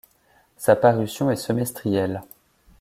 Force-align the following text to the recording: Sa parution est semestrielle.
Sa 0.57 0.75
parution 0.75 1.29
est 1.29 1.35
semestrielle. 1.35 2.23